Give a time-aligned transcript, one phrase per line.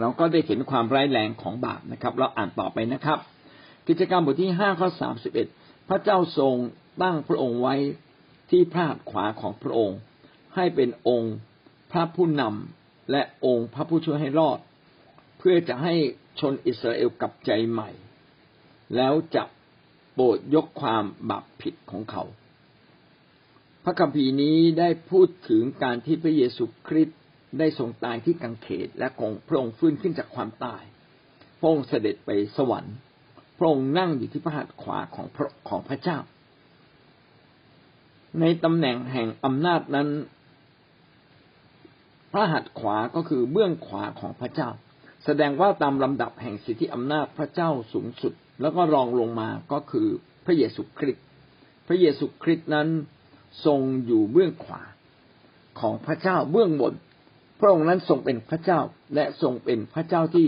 [0.00, 3.18] เราก็ได้เห็นความร้ายแรงของบาปนะครับ เราอ่านต่อไปนะครับ
[3.88, 5.46] กิจกรรมบทที่ห้าข้อสามสิบเอ็ด
[5.88, 6.54] พระเจ้าทรง
[7.02, 7.74] ตั้งพระองค์ไว้
[8.50, 9.98] ที่พระหัตถ์ขวาของพระองค์
[10.54, 11.34] ให้เป็นองค์
[11.92, 14.58] พระผู้นำและองค์พระผู้ช่วยให้รอด
[15.38, 15.94] เพื่อจะให้
[16.40, 17.90] ชนอิสราเอลกลับใจใหม่
[18.96, 19.44] แล้วจะ
[20.14, 22.24] โปรดยกความบาปผิดของเขา
[23.84, 27.19] พระคัมภีร์นี้ได้พูดถึงการที่พระเยซูคริสต์
[27.58, 30.82] ได้ทรงตายที่กังเขนและของพระองค์ฟื้นขึ้นจากความตาย
[31.58, 32.96] พระองค์เสด็จไปสวรรค์
[33.58, 36.18] พระองค์นั่งอยู่ที่พระหัตถ์ขวาของพระของพระเจ้า
[38.40, 40.08] ในตำแหน่งแห่งอำนาจนั้น
[42.32, 44.70] พระหัตถ์ขวาก็คือเบื้องขวาของพระเจ้า
[45.24, 50.08] แสดงว่าตามลำดับแห่งสิทธิอำนาจพระเจ้าสูงสุด แล้วก็รองลงมาก็คือ
[50.44, 51.24] พระเยซูคริสต์
[51.86, 52.88] พระเยซูคริสต์นั้น
[53.64, 54.82] ทรงอยู่เบื้องขวา
[55.80, 56.94] ของพระเจ้าเบื้องบน
[57.60, 58.80] พระองค์นั้นทรงเป็นพระเจ้า
[59.14, 60.46] และทรงเป็นพระเจ้าที่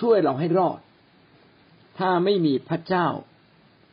[0.00, 0.78] ช่วยเราให้รอด
[1.98, 3.06] ถ้าไม่มีพระเจ้า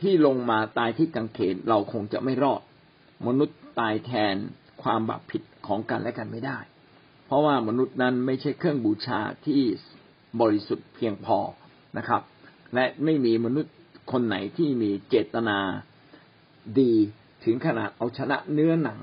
[0.01, 2.61] ที่ลงมาตายที่กังเขนเราคงจะไม่รอด
[3.27, 4.35] มนุษย์ตายแทน
[4.83, 6.59] ความบาปผิดของกันและกันไม่ได้
[7.25, 9.61] เพราะว่ามนุษย์นั้นไม่ใช่เครื่องบูชาที่
[10.41, 11.37] บริสุทธิ์เพียงพอ
[11.97, 12.21] นะครับ
[12.73, 13.73] และไม่มีมนุษย์
[14.11, 15.59] คนไหนที่มีเจตนา
[16.79, 16.93] ดี
[17.43, 18.99] ถึงขนาดเอาชนะเนื้อหนัง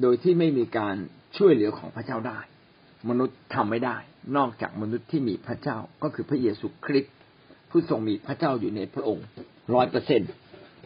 [0.00, 0.96] โดยที่ไม่มีการ
[1.36, 2.38] ช่วยเหลือของพระเจ้าได้
[3.08, 3.96] มนุษย์ทำไม่ได้
[4.36, 7.14] นอกจากมนุษย์ที่มีพระเจ้าก็คือพระเยซูคริสต์
[7.70, 9.26] ผู้ทรงมีพระเจ้าอยู่ในพระองค์
[9.74, 10.22] ร้อยเปอร์เซ็น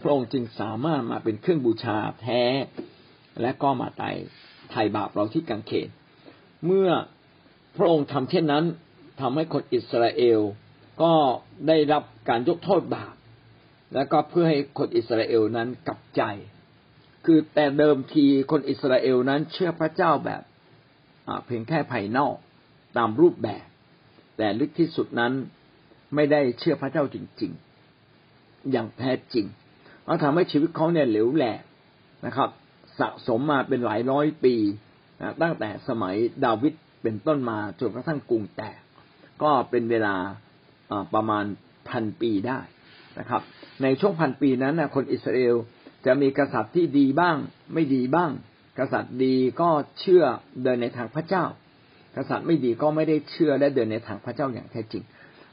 [0.03, 2.43] พระองค์จึงสามารถมาเป็นเครื่องบูชาแท้
[3.41, 4.11] และก็มาไถ่
[4.71, 5.89] ไถ่บาปเราที่กังเขน
[6.67, 6.91] เมื่อ
[7.77, 8.65] พระองค์ทำเช่นนั้น
[9.21, 10.41] ทำให้คนอิสราเอล
[11.03, 11.13] ก็
[11.69, 13.15] ได้รับการยกโทษบาป
[13.95, 16.23] และก็เพื่อให้คนอิสราเอลนั้นกลับใจ
[17.25, 20.43] คือแต่เดิมทีคนอิสราเอลนั้นเชื่อพระเจ้าแบบ
[21.47, 22.37] เพียงแค่ภายนอก
[22.97, 23.67] ตามรูปแบบ
[24.37, 25.33] แต่ลึกที่สุดนั้น
[26.15, 27.53] ไม่ได้เชื่อพระเจ้าจริง
[28.11, 29.47] ๆ อย่างแท้จริง
[30.05, 31.63] เราทำให้ชีวิตเขาเนี่ยเหลวแหลก
[32.27, 32.49] นะครับ
[32.99, 34.55] สะสมมาเป็นหลายร้อยปี
[35.21, 36.15] นะตั้งแต่สมัย
[36.45, 38.79] ดาวิดเป็นต้นมาจนกระทั่งกรุงแตก
[39.43, 40.15] ก็เป็นเวลา
[41.15, 41.45] ประมาณ
[41.89, 42.61] พันปีได้
[43.19, 43.43] นะครับ
[43.83, 45.57] ในช่วงพันปีนั้นนะคนอิสราเอล
[46.07, 47.37] จะมีกษัตริย์ที่ดีบ้าง
[47.75, 48.31] ไม่ดีบ้าง
[48.79, 49.69] กษัตริย์ดีก็
[50.01, 50.25] เชื่อ
[50.63, 51.45] เดินในทางพระเจ้า
[52.17, 55.05] กษัตริย์ไม่ดีก็ไม่ได้เชื่อและเดินในทางพระเจ้าอย่างแท้จริง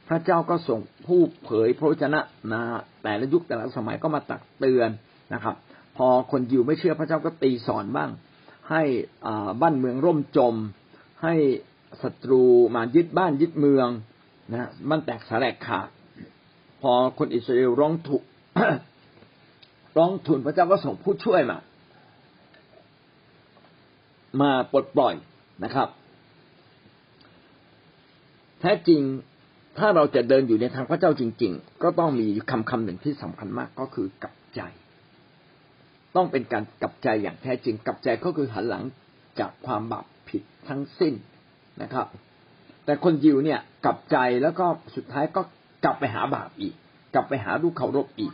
[0.10, 2.20] พระเจ้าก็ส่งผู้เผยพระวจนะ
[2.54, 2.62] นะ
[3.04, 4.90] แต่ละยุคแต่ละสมัยก็มาตักเตือน
[5.34, 5.56] นะครับ
[5.98, 8.10] พอคนยิวไม่เชื่อพระเจ้าก็ตีสอนบ้าง
[8.70, 8.84] ให้
[9.62, 10.56] บ้านเมืองร่มจม
[11.24, 11.36] ให้
[12.02, 12.44] ศัตรู
[12.76, 13.88] มายึดบ้านยึดเมือง
[14.52, 15.88] นะมันแตกสลายขาด
[16.82, 18.24] พอคนอิสราเอลร้องถูก
[19.98, 21.58] ร้องทูลพระเจ้าก็ส่งผู้ช่วยมา
[24.42, 25.16] มาปลดปล่อย
[25.64, 25.90] นะครับ
[28.60, 29.02] แท้จริง
[29.78, 34.62] ถ้าเราจะเดินอยู่ในทางพระเจ้าจริง ๆ ก็ต้องมีคำคำหนึ่งที่สำคัญมากก็คือกลับใจ
[36.16, 38.84] ต้องเป็นการกลับใจอย่างแท้จริงกลับใจก็คือหันหลัง
[39.40, 41.14] จากความบาปผิดทั้งสิ้น
[41.82, 42.08] นะครับ
[42.86, 45.42] แต่คนยิวเนี่ยกลับใจแล้วก็สุดท้ายก็
[45.84, 46.74] กลับไปหาบาปอีก
[47.14, 48.34] กลับไปหาลูกเคารพอีก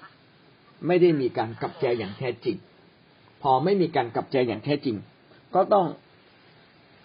[0.87, 2.57] ไม่ได้มีการกลับใจอย่างแท้จริง
[3.41, 4.95] พอไม่มีการกลับใจอย่างแท้จริง
[5.55, 5.85] ก็ต้อง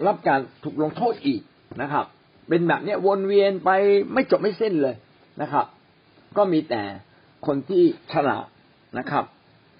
[0.06, 1.40] รับการถูกลงโทษอีก
[1.82, 2.06] นะครับ
[2.48, 3.70] เป็นแบบนี้วนเวียนไป
[4.12, 4.94] ไม่จบไม่สิ้นเลย
[5.42, 5.66] นะครับ
[6.36, 6.82] ก็มีแต่
[7.46, 8.46] คนที่ฉลาด
[8.98, 9.24] นะครับ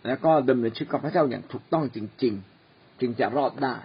[0.06, 2.34] แล้วก็ดำเนินชีวิตกับพระเจ้าอย่างถูกต้องจริง
[2.66, 3.76] ๆ จึงจะรอดได้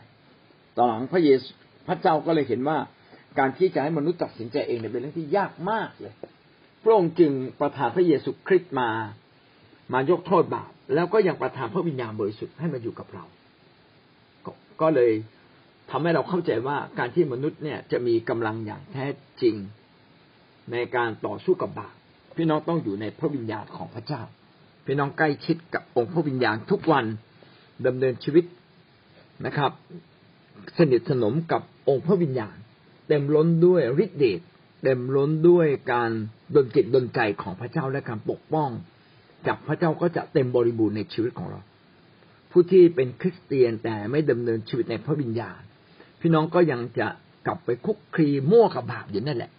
[0.78, 1.50] ต่อหลังพระเยซู
[1.88, 2.78] พระเจ้าก็เลยเห็นว่า
[3.40, 6.14] การที่จะให้มนุษย์ตัดสินใจเองเนี่ยเป็นเรื่องที่ยากมากเลย
[6.84, 8.90] พระองค์จึงประทานพระเยซูคริสต์มา
[9.94, 13.26] มายกโทษบาปแล้วก็ยังประทานพระวิญญาณบริสุทธิ์ให้มาอยู่กับเรา
[14.82, 15.12] ก็เลย
[15.92, 19.06] ทำให้เราเข้าใจว่าการที่มนุษย์เนี่ยจะมีกำลังอย่างแท้
[19.42, 19.56] จริง
[20.72, 21.94] ในการต่อสู้กับบาป
[22.38, 24.22] พี่น้องต้องอยู่ในพระวิญญาณของพระเจ้า
[24.86, 27.06] พี่น้องใกล้ชิดกับองค์พระวิญญาณทุกวัน
[27.86, 28.46] ดำเนินชีวิต
[29.46, 29.72] นะครับ
[30.78, 32.56] สนิทสนมกับองค์พระวิญญาณ
[33.08, 34.42] เต็มล้นด้วยฤทธิ์เดช
[34.84, 36.12] เต็มล้นด้วยการ
[36.56, 38.70] ดลจิตดลใจของพระเจ้าและการปกป้อง
[39.48, 41.60] จากพระเจ้าก็จะเต็มบริบูรณ์ในชีวิตของเรา
[42.52, 45.62] ผู้ที่เป็นคริสเตียนแต่ไม่ดำเนินชีวิตในพระวิญญาณ
[46.20, 47.08] พี่น้องก็ยังจะ
[47.48, 49.52] กลับไปคุกคีมั่วกับบาปอยู่นั่นแหละ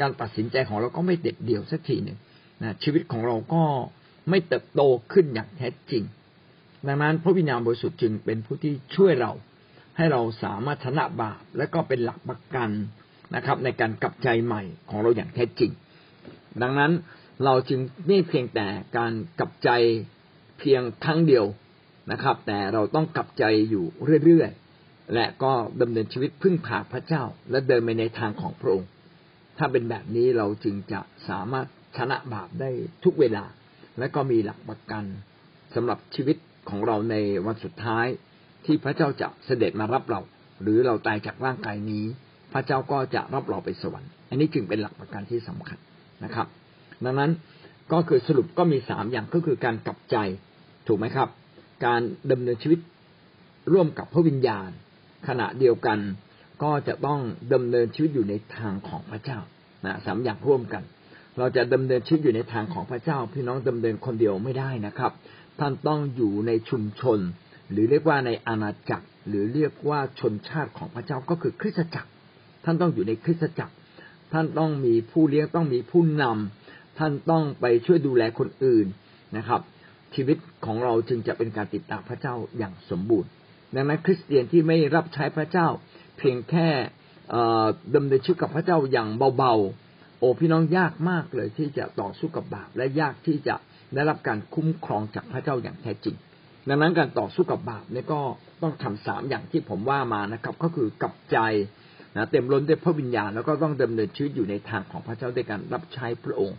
[0.00, 2.18] การตัดสินใจของเราก็ไม่เด็ดเดี่ยวสักทีหนึ่ง
[2.62, 3.62] นะชีวิตของเราก็
[4.30, 4.80] ไม่เติบโต
[5.12, 6.02] ขึ้นอย่างแท้จริง
[6.86, 9.32] ดังนั้นพระวิญญาณบริสุทธิ์จึงเป็นผู้ที่ช่วยเรา
[9.96, 12.70] ให้เราสามารถชนะบาปและก็เป็นหลักประกัน
[13.34, 15.70] นะครับ ในการกลับใจใหม่ของเราอย่างแท้จริง
[16.62, 16.92] ดังนั้น
[17.44, 18.66] เราจึงไม่เพียงแต่
[18.96, 19.70] การกลับใจ
[20.58, 21.44] เพียงครั้งเดียว
[22.10, 23.84] นะครับ แต่เราต้องกลับใจอยู่
[24.24, 28.88] เรื่อยๆและก็ดำเนินชีวิตพึ่งพาพระเจ้า และเดินไปในทางของพระองค์
[29.58, 31.66] ถ้าเป็นแบบนี้เราจึงจะสามารถ
[31.96, 32.70] ชนะบาปได้
[33.04, 33.44] ทุกเวลา
[33.98, 35.04] และก็มีหลักประกัน
[35.74, 36.36] สำหรับชีวิต
[36.70, 37.16] ของเราใน
[37.46, 38.06] วันสุดท้าย
[38.64, 40.20] ที่พระเจ้าจะเสด็จมารับเรา
[40.62, 42.04] หรือเราตายจากร่างกายนี้
[42.52, 45.78] พระเจ้าก็จะรับเราไปสวรรค์ อันนี้จึงเป็นหลักประกันที่สำคัญ
[46.24, 46.46] นะครับ
[47.04, 47.30] ดังนั้น
[47.92, 50.16] ก็คือสรุปก็มีสามอย่างก็คือการกลับใจ
[50.86, 51.28] ถูกไหมครับ
[51.84, 52.80] การดำเนินชีวิต
[53.72, 54.70] ร่วมกับพระวิญญาณ
[55.28, 55.98] ขณะเดียวกัน
[56.62, 57.20] ก็จะต้อง
[57.54, 59.38] ดำเนินชีวิตอยู่ในทางของพระเจ้า
[59.84, 60.82] นะสามอย่างร่วมกัน
[61.38, 65.12] เราจะดำเนินชีวิตอยู่ในทางของพระเจ้า พี่น้องดำเนินคนเดียวไม่ได้นะครับ
[65.60, 67.18] ท่านต้องอยู่ในชุมชน
[67.70, 72.10] หรือเรียกว่าในอาณาจักร หรือเรียกว่าชนชาติของพระเจ้าก็คือคริสตจักร
[72.64, 73.74] ท่านต้องอยู่ในคริสตจักร
[74.32, 78.86] ท่านต้องมีผู้เลี้ยงต้องมีผู้นำท่านต้องไปช่วยดูแลคนอื่น
[79.36, 79.60] นะครับ
[80.14, 83.30] ชีวิตของเราจึงจะเป็นการติดตามพระเจ้าอย่างสมบูรณ์
[83.74, 85.68] ดังนั้น คริสเตียนที่ไม่รับใช้พระเจ้า
[86.18, 86.68] เพียงแค่
[87.94, 89.08] ดำเนินชีวิตกับพระเจ้าอย่าง
[89.38, 93.54] เบาๆ โอ้พี่น้องยากมากเลยที่จะต่อสู้กับบาป และยากที่จะ
[93.94, 96.16] ได้รับการคุ้มครองจากพระเจ้าอย่างแท้จริง
[96.68, 98.20] ดังนั้นการต่อสู้กับบาปเนี่ยก็
[98.62, 101.38] ต้องทำสามอย่างที่ผมว่ามานะครับ ก็คือกับใจ
[102.16, 106.58] นะเต็มล้นด้วยพระวิญญาณแล้วก็ต้องดำเนินชีวิตอยู่ในทางของพระเจ้าด้วยการรับใช้พระองค์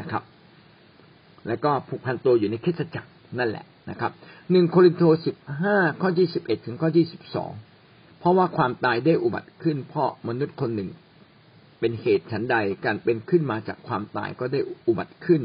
[0.00, 0.22] นะครับ
[1.46, 4.12] แล้วก็ผูกพันตัวอยู่ในคริสตจักรนั่นแหละนะครับ
[4.50, 7.52] หนึ่งโครินธ์สิบห้าข้อที่สิบเอ็ดถึงข้อที่สิบสอง
[8.18, 10.90] เพราะว่าความตายได้อุบัติขึ้นเพราะมนุษย์คนหนึ่ง
[11.80, 15.42] เป็นเหตุฉันใดการเป็นขึ้นมาจากความตายก็ได้อุบัติขึ้น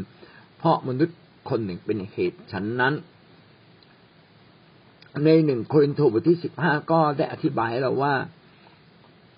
[0.58, 1.18] เพราะมนุษย์
[1.50, 2.94] คนหนึ่งเป็นเหตุฉันนั้น
[5.26, 8.16] ในหนึ่งโครินธ์บทที่สิบห้าก็ได้อธิบายเราว่า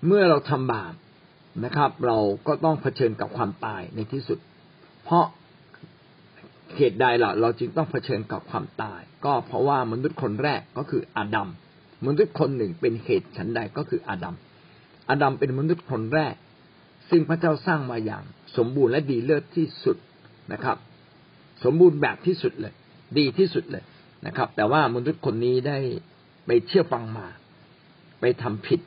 [0.06, 0.94] เมื่อเราทำบาป
[1.66, 2.18] นะครับ เรา
[2.48, 4.40] ก็ต้องเผชิญกับความตายในที่สุด
[5.04, 5.26] เพราะ
[6.78, 11.50] เหตุใดล่ะเราจึงต้องเผชิญกับความตาย ก็เพราะว่ามนุษย์คนแรกก็คืออาดัม
[12.06, 14.36] มนุษย์คนหนึ่งเป็นเหตุฉันใดก็คืออาดัม
[15.10, 16.36] อาดัมเป็นมนุษย์คนแรก
[17.10, 18.24] ซึ่งพระเจ้าสร้างมาอย่าง
[18.58, 19.98] สมบูรณ์และดีเลิศที่สุด
[20.54, 20.78] นะครับ
[21.64, 22.74] สมบูรณ์แบบที่สุดเลย
[23.18, 23.84] ดีที่สุดเลย
[24.26, 25.78] นะครับ แต่ว่ามนุษย์คนนี้ได้
[26.46, 27.28] ไปเชื่อฟังมา
[28.20, 28.80] ไปทำผิด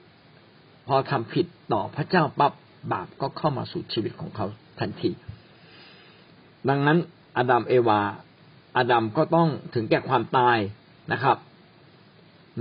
[0.86, 2.52] พอทำผิดต่อพระเจ้าปั๊บ
[2.92, 4.46] บาปก็เข้ามาสู่ชีวิตของเขา
[4.80, 5.10] ทันที
[6.68, 6.98] ดังนั้น
[7.36, 8.00] อาดัมเอวา
[8.76, 10.58] อาดัมก็ต้องถึงแก่ความตาย
[11.12, 11.36] นะครับ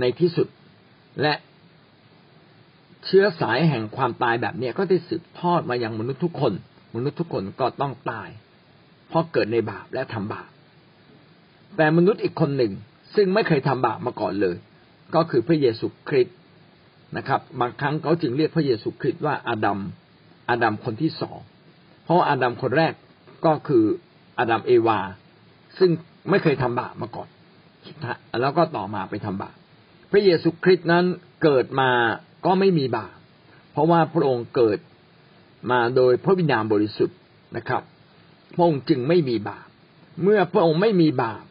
[0.00, 0.48] ในที่สุด
[1.22, 1.34] และ
[3.06, 6.52] เชื้อสายแห่งความตายแบบนี้ก็ได้สืบทอดมายังมนุษย์ทุกคน
[6.94, 8.28] มนุษย์ทุกคนก็ต้องตาย
[9.08, 10.48] เพราะเกิดในบาปและทำบาป
[11.76, 12.72] แต่มนุษย์อีกคนหนึ่ง
[13.14, 14.56] ซึ่งไม่เคยทำบาปมาก่อนเลย
[15.14, 16.36] ก็คือพระเยซูคริสต์
[17.16, 19.78] นะครับ บางครั้งเขาจึงเรียกพระเยซูคริสต์ว่าอาดัม
[20.48, 21.38] อาดัมคนที่สอง
[22.04, 22.92] เพราะอาดัมคนแรก
[23.46, 23.84] ก็คือ
[24.38, 24.98] อาดัมเอวา
[25.78, 25.90] ซึ่ง
[26.30, 27.28] ไม่เคยทำบาปมาก่อน
[28.40, 29.56] แล้วก็ต่อมาไปทำบาป
[30.10, 31.04] พระเยซูคริสต์นั้น
[31.42, 31.90] เกิดมา
[32.46, 33.16] ก็ไม่มีบาป
[33.72, 34.78] เพราะว่าพระองค์เกิด
[35.70, 37.18] มาโดยพระวิญญาณบริสุทธิ์
[37.56, 37.82] นะครับ
[38.54, 39.66] พระองค์จึงไม่มีบาป
[40.22, 41.44] เมื่อพระองค์ไม่มีบาป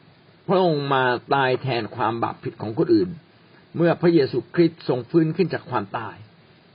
[0.49, 3.09] พระองค์มาตายแทนความบาปผิดของคนอื่น
[3.75, 6.15] เมื่อพระเยซูคริสต์ทรงฟื้นขึ้นจากความตาย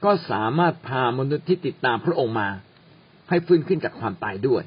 [0.05, 2.49] ก็สามารถพามนุษย์ที่ติดตามพระองค์มา
[3.29, 4.63] ให้ฟื้นขึ้นจากความตายด้วย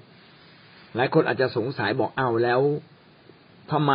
[0.95, 2.62] หลายคนอาจจะสงสัยบอกเอาแล้ว
[3.71, 3.94] ทำไม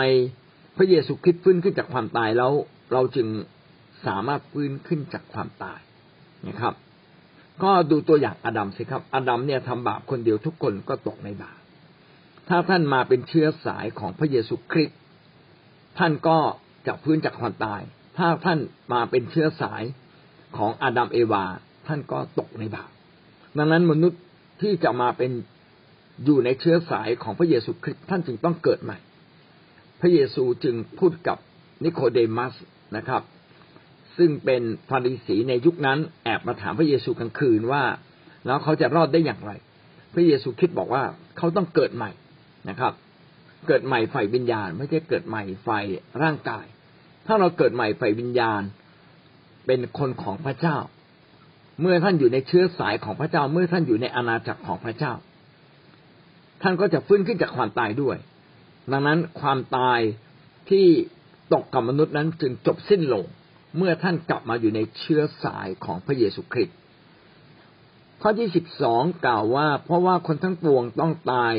[0.76, 2.52] พระเยซูคริสต์ฟื้นขึ้นจากความตายแล้ว
[2.92, 3.28] เราจึง
[4.06, 5.80] สามารถฟื้นขึ้นจากความตาย
[6.48, 6.74] นะครับ
[7.62, 11.58] ก็ดูตัวอย่างอดัมสิครับ อดัมเนี่ยทำบาปคนเดียวทุกคนก็ตกในบาป
[12.48, 14.98] ถ้าท่านมาเป็นเชื้อสายของพระเยซูคริสต์
[15.98, 16.38] ท่านก็
[16.86, 17.80] จะฟื้นจากความตาย
[18.18, 18.58] ถ้าท่าน
[18.92, 19.82] มาเป็นเชื้อสาย
[20.56, 21.44] ของอาดัมเอวา
[21.86, 22.90] ท่านก็ตกในบาป
[23.58, 24.20] ดังนั้นมนุษย์
[24.62, 25.30] ที่จะมาเป็น
[26.24, 28.98] อยู่ในเชื้อสายของพระเยซูคริสต์ท่านจึงต้องเกิดใหม่
[30.00, 31.38] พระเยซูจึงพูดกับ
[31.84, 32.54] นิโคเดมัส
[32.96, 33.22] นะครับ
[34.16, 37.84] ซึ่งเป็นฟาริสีในยุคนั้นแอบมาถามพระเยซูกลางคืนว่า
[38.46, 39.52] แล้วเขาจะรอดได้อย่างไร
[40.14, 41.02] พระเยซูคิดบอกว่า
[41.38, 42.10] เขาต้องเกิดใหม่
[42.68, 42.92] นะครับ
[43.68, 45.84] เกิดใหม่ฝ่ายวิญญาณ ไม่ใช่เกิดใหม่ฝ่าย
[46.22, 46.64] ร่างกาย
[47.26, 48.62] ถ้าเราเกิดใหม่ฝ่ายวิญญาณ
[49.66, 50.76] เป็นคนของพระเจ้า
[51.80, 55.12] เมื่อท่านอยู่ในเชื้อสายของพระเจ้า เมื่อท่านอยู่ในอาณาจักรของพระเจ้า
[56.64, 58.16] ท่านก็จะฟื้นขึ้นจากความตายด้วย
[58.92, 60.00] ดังนั้นความตาย
[60.70, 60.86] ที่
[61.52, 63.24] ตกกับมนุษย์นั้นจึงจบสิ้นลง
[63.76, 66.76] เมื่อท่านกลับมาอยู่ในเชื้อสายของพระเยซูคริสต์
[68.22, 71.54] ข้อที่สิบสองกล่าวว่า เพราะว่าคนทั้งปวงต้องตาย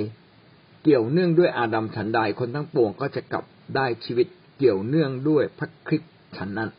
[0.83, 3.43] เกี่ยวเนื่องด้วยอาดัมฉันใดคนทั้งปวงก็จะกลับ
[3.75, 6.69] ได้ชีวิตเกี่ยวเนื่องด้วยพระคริสต์ฉันนั้น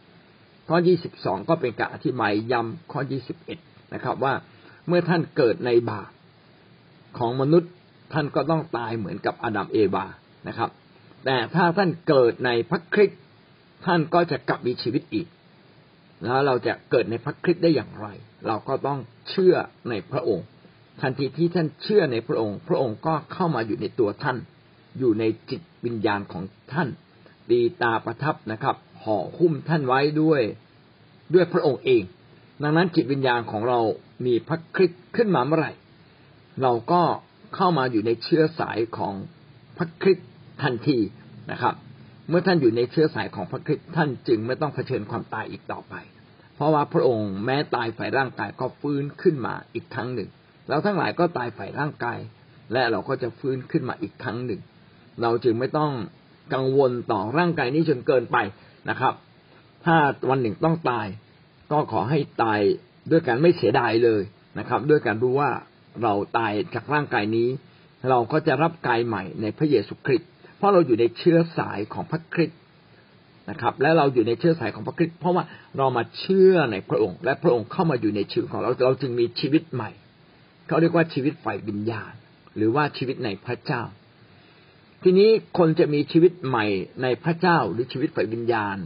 [0.68, 3.58] ข้อยี่สิบสองก็เป็นการอธิบายย้ำข้อยี่สิบเอ็ด
[3.94, 4.34] นะครับว่า
[4.86, 6.10] เมื่อท่านเกิดในบาป
[7.18, 7.70] ของมนุษย์
[8.12, 10.06] ท่านก็ต้องตายเหมือนกับอาดัมเอวา
[10.48, 10.70] นะครับ
[11.24, 13.20] แต่ถ้าท่านเกิดในพระคริสต์
[13.86, 15.26] ท่านก็จะกลับมีชีวิตอีก
[16.22, 18.06] แล้วเราจะเกิดในพระคริสต์ได้อย่างไร
[18.46, 18.98] เราก็ต้อง
[19.28, 19.54] เชื่อ
[19.90, 20.46] ในพระองค์
[21.00, 24.36] ทันทีที่ท่านเชื่อในพระองค์ พระองค์ก็เข้ามาอยู่ในตัวท่าน
[24.98, 26.88] อยู่ในจิตวิญญาณของท่าน
[27.50, 30.42] ดีตาประทับนะครับห่อหุ้มท่านไว้ด้วย
[31.34, 32.02] ด้วยพระองค์เอง
[32.62, 33.80] ดังนั้นจิตวิญญาณของเรา
[34.26, 35.72] มีพระคริสต์ขึ้นมาเมื่อไหร่
[36.62, 37.02] เราก็
[37.56, 39.14] เข้ามาอยู่ในเชื้อสายของ
[39.76, 40.28] พระคริสต์
[40.62, 40.98] ทันที
[41.52, 41.74] นะครับ
[42.28, 45.94] เมื่อท่านอยู่ในเชื้อสายของพระคริสต์ท่านจึงไม่ต้องเผชิญความตายอีกต่อไป
[46.54, 50.28] เพราะว่าพระองค์แม้ตายฝ่ายร่างกายก็ฟื้นขึ้นมาอีกครั้งหนึ่ง
[50.68, 52.18] เราทั้งหลายก็ตายฝ่ายร่างกาย
[52.72, 54.60] และเราก็จะฟื้นขึ้นมาอีกครั้งหนึ่ง
[55.22, 55.92] เราจึงไม่ต้อง
[56.54, 58.36] กังวลต่อร่างกายนี้จนเกินไป
[58.90, 59.14] นะครับ
[59.84, 59.96] ถ้า
[60.30, 61.06] วันหนึ่งต้องตาย
[61.72, 62.60] ก็ขอให้ตาย
[63.10, 64.22] ด้วยการไม่เสียดายเลย
[64.58, 65.50] นะครับ ด้วยการรู้ว่า
[66.02, 67.48] เราตายจากร่างกายนี้
[68.08, 72.58] เราก็จะรับกายใหม่ในพระเยซูคริสต์เพราะเราอยู่ในเชื้อสายของพระคริสต์
[73.50, 75.44] นะครับ และเราอยู่ในเชื้อสายของพระคริสต์เพราะว่า
[75.78, 79.90] เรามาเชื่อในพระองค์ และพระองค์เข้ามาอยู่ในชีวิตของเราเราจึงมีชีวิตใหม่
[80.66, 82.12] เขาเรียกว่าชีวิตฝ่ายวิญญาณ
[82.56, 83.82] หรือว่าชีวิตในพระเจ้า
[85.02, 86.66] ทีนี้คนจะมีชีวิตใหม่
[87.02, 88.76] ในพระเจ้าหรือชีวิตฝ่ายวิญญาณ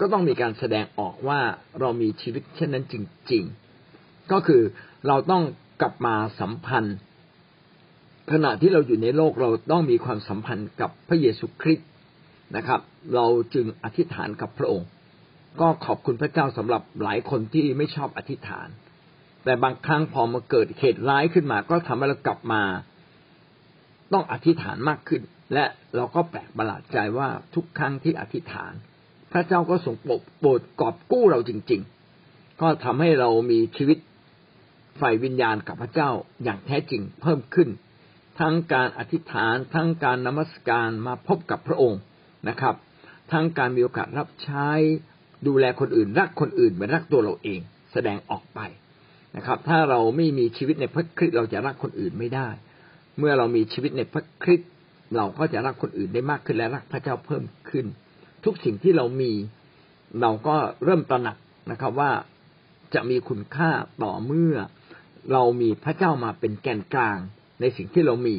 [0.00, 1.40] ก็ต้องมีการแสดงออกว่า
[1.80, 2.94] เรามีชีวิตเช่นนั้นจ
[3.32, 3.44] ริง
[3.88, 4.62] ๆ ก็คือ
[5.08, 5.42] เราต้อง
[5.80, 6.96] กลับมาสัมพันธ์
[8.32, 11.88] ขณะที่เราอยู่ในโลกเราต้องมีความสัมพันธ์กับพระเยซูคริสต์
[12.56, 12.80] นะครับ
[13.14, 14.88] เราจึงอธิษฐานกับพระองค์
[15.60, 18.68] ก็ขอบคุณพระเจ้าสำหรับหลายคนที่ไม่ชอบอธิษฐาน
[19.44, 22.62] แต่บางครั้งพอมาเกิดเหตุร้ายขึ้นมา ก็ทำให้เรากลับมา
[24.12, 25.22] ต้องอธิษฐานมากขึ้น
[25.54, 25.64] และ
[25.96, 28.72] เราก็แปลกประหลาดใจว่าทุกครั้งที่อธิษฐาน
[29.32, 29.94] พระเจ้าก็ทรง
[30.38, 31.80] โปรดกอบกู้เราจริง
[32.20, 33.98] ๆ ก็ทำให้เรามีชีวิต
[35.00, 36.10] ฝ่ายวิญญาณกับพระเจ้า
[36.44, 37.68] อย่างแท้จริงเพิ่มขึ้น
[38.40, 42.00] ทั้งการอธิษฐานทั้งการนมัสการมาพบกับพระองค์
[42.48, 42.74] นะครับ
[43.32, 44.68] ทั้งการมีโอกาสรับใช้
[45.46, 47.60] ดูแลคนอื่น รักคนอื่นเหมือนรักตัวเราเอง
[47.92, 48.60] แสดงออกไป
[49.36, 52.48] นะครับ ถ้าเราไม่มีชีวิตในพระคริสต์เราจะรักคนอื่นไม่ได้
[53.18, 54.70] เมื่อเรามีชีวิตในพระคริสต์
[55.16, 57.86] เราก็จะรักคนอื่นได้มากขึ้นและรักพระเจ้าเพิ่มขึ้น
[58.44, 59.32] ทุกสิ่งที่เรามี
[60.20, 61.36] เราก็เริ่มตระหนัก
[61.70, 62.10] นะครับว่า
[62.94, 63.70] จะมีคุณค่า
[64.02, 64.54] ต่อเมื่อ
[65.32, 67.18] เรามีพระเจ้ามาเป็นแกนกลาง
[67.60, 68.36] ในสิ่งที่เรามี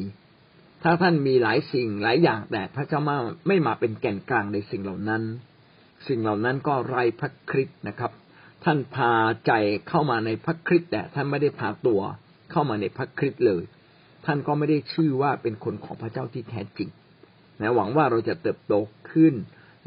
[0.82, 3.16] ถ้าท่านมีหลายสิ่งหลายอย่างแต่พระเจ้ามา
[3.48, 5.22] ไม่มาเป็นแกนกลางในสิ่งเหล่านั้น
[6.06, 8.12] สิ่งเหล่านั้นก็ไร้พระคริสต์นะครับ
[8.64, 9.12] ท่านพา
[9.46, 9.52] ใจ
[9.88, 12.00] เข้ามาในพระคริสต์แต่ท่านไม่ได้พาตัว
[12.50, 13.62] เข้ามาในพระคริสต์เลย
[14.26, 16.88] ท่านก็ไม่ได้ชื่อว่าเป็นคนของพระเจ้าที่แท้จริง
[17.60, 18.74] นะหวังว่าเราจะเติบโต
[19.10, 19.34] ขึ้น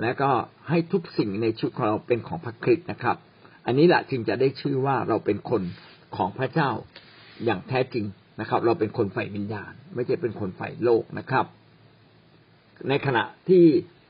[0.01, 0.32] และก็
[0.70, 3.18] ให้ทุกสิ่งในชีวิตของเราเป็นของพระคริสต์นะครับ
[3.66, 5.62] อันนี้แหละจึงจะได้ชื่อว่าเราเป็นคน
[6.18, 6.70] ของพระเจ้า
[7.46, 8.06] อย่างแท้จริง
[8.40, 11.46] นะครับ เราเป็นคนฝ่วิญญาณ ไม่ใช่เป็นคนฝ่โลกนะครับ
[12.90, 13.66] ในขณะที่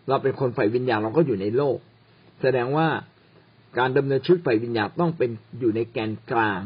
[0.07, 1.77] เราเป็นคนฝ่วิญญาณเราก็อยู่ในโลก
[2.41, 2.87] แสดงว่า
[3.79, 6.61] การดำเนินชีวิตฝ่วิญญาณต้องเป็นอยู่ในแกนกลาง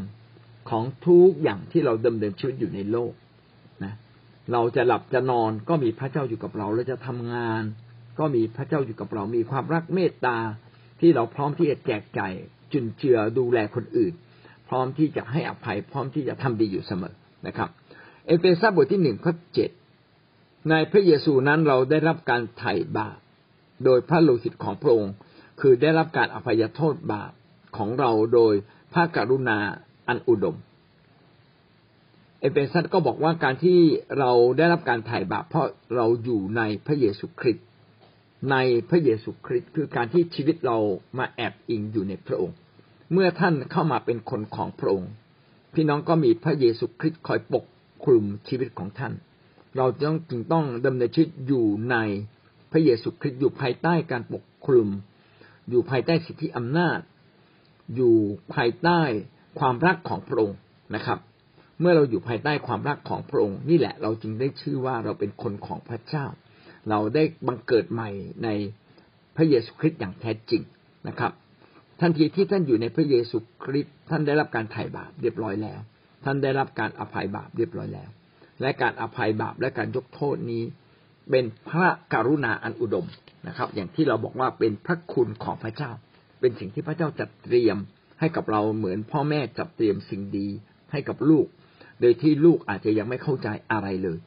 [0.70, 3.14] ของทุกอย่างที่เราดำเนินชีวิตอยู่ในโลก
[3.84, 3.94] นะ
[4.52, 7.64] เราจะหลับจะนอนก็มีพระเจ้าอยู่กับเราเราจะทำงาน
[8.20, 10.38] ก็มีพระเจ้าอยู่กับเรามีความรักเมตตา
[11.00, 12.34] ที่เราพร้อมที่จะแจกจ่าย
[12.74, 14.14] จุนเจือดูแลคนอื่น
[14.74, 17.14] ร้อมที่จะให้อภัยพร้อมที่จะทำดีอยู่เสมอ
[17.48, 17.70] นะครับ
[18.28, 19.70] เอเฟซัสบทที่หนึ่งข้อเจ็ด
[20.70, 23.20] ในพระเยซูนั้นเราได้รับการไถ่บาป
[23.86, 25.14] โดยพระโลหิตของพระองค์
[25.62, 27.32] คือได้รับการอภัยโทษบาป
[27.78, 28.54] ของเราโดย
[28.94, 29.58] พระกรุณา
[30.08, 30.58] อันอุดม
[32.40, 33.80] เอเฟซัสก็บอกว่าการที่
[34.20, 37.66] เราได้รับการไถ่บาปเพราะเราอยู่ในพระเยซูคริสต์
[38.52, 38.58] ใน
[38.90, 40.78] พระเยซูคริสต์คือการที่ชีวิตเรา
[41.18, 42.56] มาแอบอิงอยู่ในพระองค์
[43.14, 45.12] เมื่อท่านเข้ามาเป็นคนของพระองค์
[45.74, 47.66] พี่น้องก็มีพระเยซูคริสต์คอยปก
[48.06, 49.14] คลุมชีวิตของท่าน
[49.78, 51.98] เราต้องจึงต้องดำเนินชีวิตอยู่ใน
[52.72, 54.90] พระเยซูคริสต์อยู่ภายใต้การปกคลุม
[55.70, 57.00] อยู่ภายใต้สิทธิอำนาจ
[57.96, 58.16] อยู่
[58.54, 59.02] ภายใต้
[59.60, 60.58] ความรักของพระองค์
[60.96, 61.20] นะครับ
[61.80, 66.26] เมื่อเราอยู่ภายใต้ความรักของพระองค์นี่แหละ เราจึงได้ชื่อว่าเราเป็นคนของพระเจ้า
[66.90, 68.10] เราได้บังเกิดใหม่
[68.44, 68.50] ใน
[69.36, 70.62] พระเยซูคริสต์อย่างแท้จริง
[71.08, 71.32] นะครับ
[72.02, 75.80] ทันทีที่ท่านอยู่ในพระเยซูคริสต์ท่านได้รับการไถ่บาปเรียบร้อยแล้ว
[76.26, 78.10] ท่านได้รับการอภัยบาปเรียบร้อยแล้ว
[78.62, 80.64] และการอภัยบาปและการยกโทษนี้
[81.30, 83.08] เป็นพระกรุณาอันอุดม
[83.48, 85.92] นะครับ อย่างที่เราบอกว่าเป็นพระคุณของพระเจ้า
[86.40, 87.78] เป็นสิ่งที่พระเจ้าจัดเตรียม
[88.20, 90.48] ให้กับเราเหมือนพ่อแม่จัดเตรียมสิ่งดี
[90.92, 91.46] ให้กับลูก
[92.02, 94.20] โดยที่ลูกอาจจะยังไม่เข้าใจอะไรเลย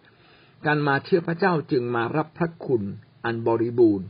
[0.66, 2.82] การมาเชื่อพระเจ้าจึงมารับพระคุณ
[3.24, 4.06] อันบริบูรณ์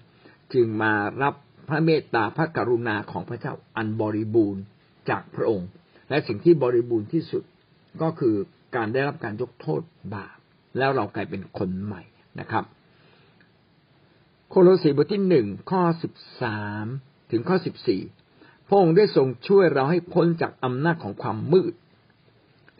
[0.54, 0.92] จึงมา
[1.22, 1.34] รับ
[1.68, 4.62] พระเมตตาพระกรุณาของพระเจ้าอันบริบูรณ์
[5.10, 5.68] จากพระองค์
[6.10, 7.42] และสิ่งที่บริบูรณ์ที่สุด
[8.02, 8.34] ก็คือ
[8.76, 9.82] การได้รับการยกโทษ
[10.14, 10.36] บาป
[10.78, 12.02] แล้วเรากลายเป็นคนใหม่
[12.40, 12.64] นะครับ
[14.48, 16.86] โคโลสีบทที่หนึ่งข้อสิบสาม
[17.30, 18.02] ถึงข้อสิบสี่
[18.66, 21.74] พระองค์ได้ทรงช่วยเราให้พ้นจากอำนาจของความมืด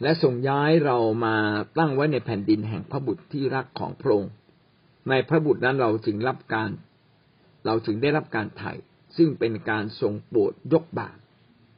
[0.01, 1.35] และส่งย้ายเรามา
[1.77, 4.31] ตั้งไว้ในแผ่นดินแห่งพระบุตรที่รักของพระองค์
[5.09, 6.69] ในพระบุตรนั้นเราจึงรับการ
[7.65, 8.71] เราจึงได้รับการไถ่
[9.17, 11.17] ซึ่งเป็นการทรงโปรดยกบาป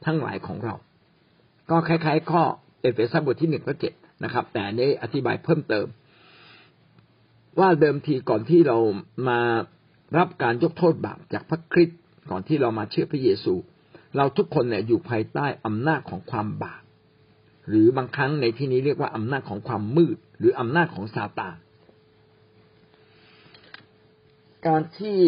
[0.04, 0.74] ทั้งหลายของเรา
[1.70, 2.42] ก็คล้ายๆ ข้อ
[2.80, 3.92] เอเฟซัสบทที่หนึ่งข้อเจ็ด
[4.24, 5.86] นะครับ แต่นี้อธิบายเพิ่มเติม
[7.58, 8.78] ว่าเดิมทีก่อนที่เรา
[9.28, 9.40] มา
[10.18, 13.54] รับการยกโทษบาปจากพระคริสต์ก่อนที่เรามาเชื่อพระเยซู
[14.16, 16.82] เราทุกคนเนี่ยอยู่ภายใต้อำนาจของความบาป
[17.68, 21.56] หรือบางครั้งในที่นี้เรียกว่าอำนาจของความมืด หรืออำนาจของซาตาน
[24.66, 25.18] การที่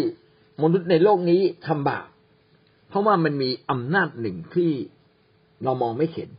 [0.63, 2.09] มนุษย์ในโลกนี้ทำบาป
[2.89, 4.71] เพราะว่ามันมีอำนาจหนึ่งที่
[5.65, 6.31] เรามองไม่เห็น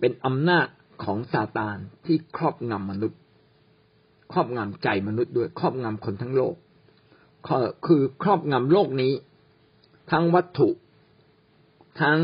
[0.00, 0.66] เป็นอำนาจ
[1.04, 3.20] ของซาตานที่ครอบงำมนุษย์
[4.32, 6.54] ครอบงำใจมนุษย์ด้วย ครอบงำคนทั้งโลก
[7.86, 9.12] คือครอบงำโลกนี้
[10.10, 10.68] ทั้งวัตถุ
[12.00, 12.18] ทั้ง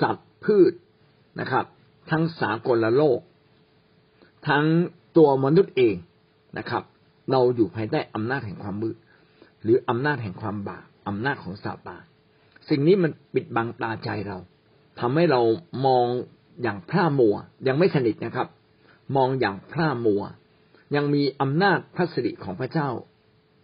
[0.00, 0.72] สัตว์พืช
[1.40, 1.66] นะครับ
[2.10, 3.20] ทั้งสากลโลก
[4.48, 4.64] ทั้ง
[5.16, 5.94] ตัวมนุษย์เอง
[6.58, 6.82] นะครับ
[7.30, 8.96] เราอยู่ภายใต้อำนาจแห่งความมืด
[9.64, 12.02] หรืออำนาจแห่งความบาปอำนาจของซาตาน
[12.68, 14.38] สิ่งนี้มันปิดบังตาใจเรา
[15.00, 15.40] ทำให้เรา
[15.86, 16.06] มอง
[16.62, 17.34] อย่างพร่ามัว
[17.68, 18.48] ยังไม่สนิทนะครับ
[19.16, 20.22] มองอย่างพร่ามัว
[20.96, 22.88] ยังมีอำนาจพระสิริของพระเจ้า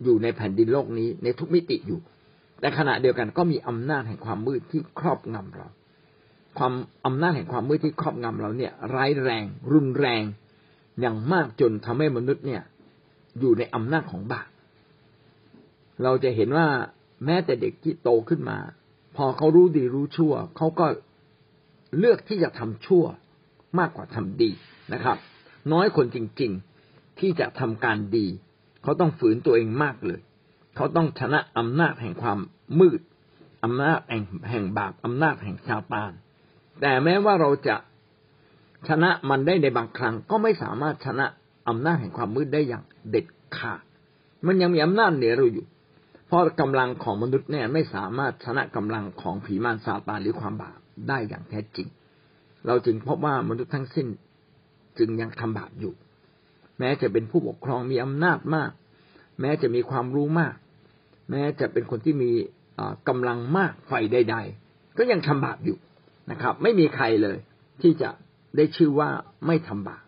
[0.04, 2.00] อยู่ในแผ่นดินโลกนี้ในทุกมิติอยู่
[2.60, 5.68] แต่ขณะเดียวกันก็มีอำนาจแห่งความมืดที่ครอบงำเรา
[6.58, 6.72] ความ
[7.06, 10.22] อำนาจแห่งความมืดที่ครอบงำเราเนี่ย ร้ายแรง รุนแรง
[11.00, 12.62] อย่างมากจนทำให้มนุษย์เนี่ย
[13.40, 14.48] อยู่ในอำนาจของบาป
[16.02, 16.68] เราจะเห็นว่า
[17.24, 18.58] แม้แต่เด็กที่โตขึ้นมา
[19.16, 20.86] พอเขารู้ดีรู้ชั่ว เขาก็
[21.98, 23.04] เลือกที่จะทำชั่ว
[23.78, 24.50] มากกว่าทำดี
[24.92, 25.16] นะครับ
[25.72, 26.52] น้อยคนจริง
[26.84, 28.26] ๆที่จะทำการดี
[28.82, 30.20] เขาต้องฝืนตัวเองมากเลย
[30.76, 32.38] เขาต้องชนะอำนาจแห่งความ
[32.80, 33.00] มืด
[33.64, 36.12] อำนาจแห่งแห่งบาปอำนาจแห่งชาตาน
[36.80, 37.76] แต่แม้ว่าเราจะ
[38.88, 41.26] ชนะมันได้ในบางครั้ง ก็ไม่สามารถชนะ
[41.68, 43.82] อำนาจแห่งความมืดได้อย่างเด็ดขาด
[44.46, 45.66] มันยังมีอำนาจเหนือเราอยู่
[46.30, 51.88] เพราะกำลังของมนุษย์เนี่ยไม่สามารถชนะกำลังของผีมารซาตานหรือความบาปได้อย่างแท้จริง
[52.66, 54.08] เราจึงพบว่ามนุษย์ทั้งสิ้น
[54.98, 55.94] จึงยังทำบาปอยู่
[56.78, 58.70] แม้จะเป็นผู้ปกครองมีอำนาจมาก
[59.40, 60.54] แม้จะมีความรู้มาก
[61.30, 62.30] แม้จะเป็นคนที่มี
[63.08, 65.78] กำลังมากไฟใด ๆ ก็ยังทำบาปอยู่
[66.30, 67.38] นะครับ ไม่มีใครเลย
[67.82, 68.10] ที่จะ
[68.56, 69.10] ได้ชื่อว่า
[69.46, 70.04] ไม่ทำบาป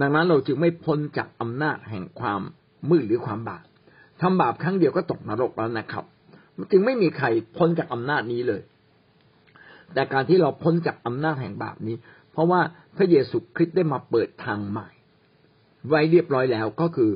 [0.00, 2.40] ดังนั้นเราจึงไม่พ้นจากอำนาจแห่งความ
[2.90, 3.64] มืดหรือความบาป
[4.20, 6.04] ทำบาปครั้งเดียวก็ตกนรกแล้วนะครับ
[6.70, 8.62] จึงไม่มีใครพ้นจากอำนาจนี้เลย
[9.94, 11.96] แต่การที่เราพ้นจากอำนาจแห่งบาปนี้
[12.32, 12.60] เพราะว่า
[12.96, 14.88] พระเยซูคริสต์ได้มาเปิดทางใหม่
[15.88, 17.10] ไว้เรียบร้อยแล้วก็คือ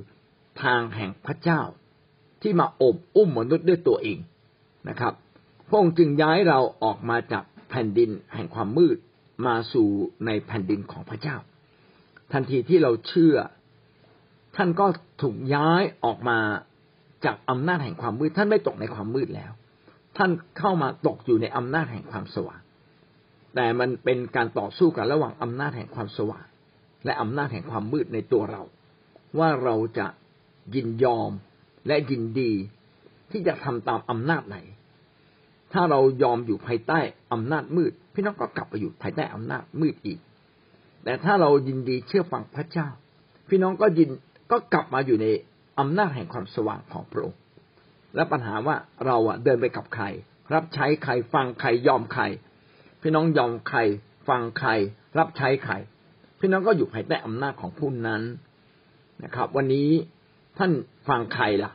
[0.62, 1.60] ทางแห่งพระเจ้า
[2.42, 4.18] ที่มาอบอุ้มมนุษย์ด้วยตัวเอง
[4.88, 5.14] นะครับ
[5.68, 8.96] พระองค์จึงย้ายเราออกมาจากแผ่นดินแห่งความมืด
[9.46, 9.88] มาสู่
[10.26, 11.36] ในแผ่นดินของพระเจ้า
[12.32, 13.36] ทันทีที่เราเชื่อ
[14.56, 14.86] ท่านก็
[15.22, 16.38] ถูกย้ายออกมา
[17.26, 19.52] จากอำนาจแห่งความมืด ท่านไม่ตกในความมืดแล้ว
[20.16, 22.60] ท่านเข้ามาตกอยู่ในอำนาจแห่งความสว่าง
[23.54, 26.46] แต่มันเป็นการต่อสู้กันระหว่างอำนาจแห่งความสว่าง
[27.04, 28.62] และอำนาจแห่งความมืดในตัวเรา
[29.38, 30.06] ว่าเราจะ
[30.74, 31.30] ยินยอม
[31.86, 32.52] และยินดี
[33.30, 34.58] ที่จะทำตามอำนาจไหน
[35.72, 37.00] ถ้าเรายอมอยู่ภายใต้
[37.32, 40.18] อำนาจมืด พี่น้องก็กลับไปอยู่ภายใต้อำนาจมืดอีก
[41.04, 42.88] แต่ถ้าเรายินดีเชื่อฟังพระเจ้า
[43.48, 44.10] พี่น้องก็ยิน
[44.50, 45.26] ก็กลับมาอยู่ใน
[45.80, 47.40] อำนาจแห่งความสว่างของพระองค์
[48.14, 50.04] และปัญหาว่าเราอะเดินไปกับใคร
[50.54, 52.22] รับใช้ใครฟังใครยอมใคร
[53.02, 53.78] พี่น้องยอมใคร
[54.28, 54.70] ฟังใคร
[55.18, 55.74] รับใช้ใคร
[56.40, 58.22] พี่น้องก็อยู่ภายใต้อำนาจของผู้นั้น
[59.24, 59.88] นะครับ วันนี้
[60.58, 60.72] ท่าน
[61.08, 61.72] ฟังใครล่ะ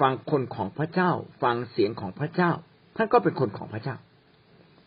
[0.00, 1.10] ฟังคนของพระเจ้า
[1.42, 2.50] ฟังเสียงของพระเจ้า
[2.96, 3.96] ท่านก็เป็นคนของพระเจ้า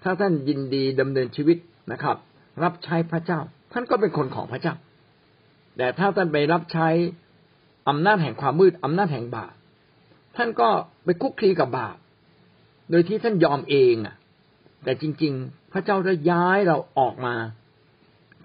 [0.03, 1.57] ถ้าท่านยินดีดำเนินชีวิต
[1.91, 2.17] นะครับ
[2.63, 3.39] รับใช้พระเจ้า
[3.73, 4.75] ท่านก็เป็นคนของพระเจ้า
[5.77, 6.87] แต่ถ้าท่านไปรับใช้
[7.87, 9.53] อำนาจแห่งความมืดอำนาจแห่งบาป
[10.35, 10.69] ท่านก็
[11.03, 11.97] ไปคุกคีกับบาป
[12.89, 14.15] โดยที่ท่านยอมเองอะ
[14.83, 17.35] แต่จริง ๆ พระเจ้าได้ย้ายเราออกมา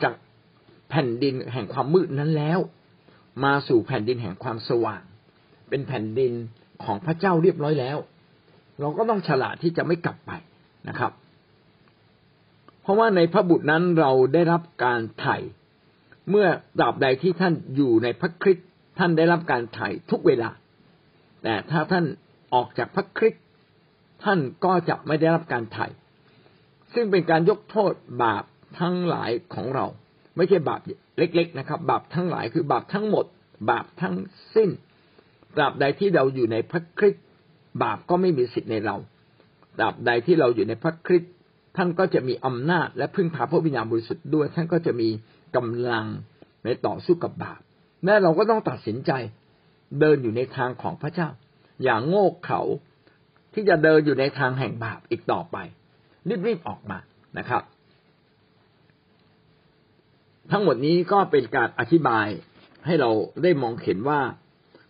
[0.03, 0.14] จาก
[0.90, 2.59] แผ่นดินแห่งความมืดนั้นแล้ว
[3.44, 5.03] มาสู่แผ่นดินแห่งความสว่าง
[5.68, 6.33] เป็นแผ่นดิน
[6.85, 7.99] ของพระเจ้าเรียบร้อยแล้ว
[8.81, 10.31] เราก็ต้องฉลาดที่จะไม่กลับไป
[10.88, 11.12] นะครับ
[12.83, 15.37] เพราะว่าในพระบุตรนั้นเราได้รับการไถ่
[16.31, 16.47] เมื่อ
[16.79, 20.50] ตราบใดที่ท่านอยู่ในพระคริสต์ ท่านได้รับการไถ่ทุกเวลา
[21.42, 22.04] แต่ถ้าท่าน
[22.54, 23.44] ออกจากพระคริสต์
[24.24, 25.87] ท่านก็จะไม่ได้รับการไถ่
[26.94, 28.44] ซึ่งเป็นการยกโทษบาป
[28.80, 29.87] ทั้งหลายของเรา
[30.37, 30.80] ไม่ใช่บาป
[31.18, 33.24] เล็ก ๆ นะครับ บาปทั้งหลายคือบาปทั้งหมด
[33.70, 34.16] บาปทั้ง
[34.54, 34.70] สิ้น
[35.57, 37.24] ตราบใดที่เราอยู่ในพระคริสต์
[37.83, 38.96] บาปก็ไม่มีสิทธิ์ในเรา
[39.78, 41.33] ตราบใดที่เราอยู่ในพระคริสต์
[41.76, 45.09] ท่านก็จะมีอำนาจและพึ่งพาพระวิญญาณบริสุทธิ์ด้วย ท่านก็จะมี
[45.57, 46.07] กำลัง
[46.64, 47.61] ในต่อสู้กับบาป
[48.04, 49.12] แม่เราก็ต้องตัดสินใจ
[50.00, 51.28] เดินอยู่ในทางของพระเจ้า
[51.84, 52.60] อย่างโง่เขลา
[53.54, 55.56] ที่จะเดินอยู่ในทางแห่งบาปอีกต่อไป
[56.46, 56.98] รีบๆออกมา
[57.38, 57.62] นะครับ
[60.50, 62.26] ทั้งหมดนี้ก็เป็นการอธิบาย
[62.86, 63.10] ให้เรา
[63.42, 64.20] ได้มองเห็นว่า